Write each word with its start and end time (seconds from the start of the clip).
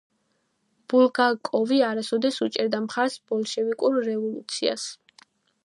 ბულგაკოვი 0.93 1.77
არასოდეს 1.89 2.41
უჭერდა 2.47 2.81
მხარს 2.87 3.19
ბოლშევიკურ 3.27 4.01
რევოლუციას. 4.09 4.91